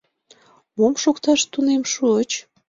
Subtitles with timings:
[0.77, 2.31] —Мом шокташ тунем шуыч?